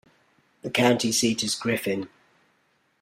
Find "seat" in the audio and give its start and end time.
1.11-1.43